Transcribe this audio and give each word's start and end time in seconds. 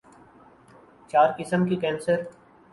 چار 1.09 1.29
قسم 1.39 1.65
کے 1.65 1.75
کینسر 1.75 2.23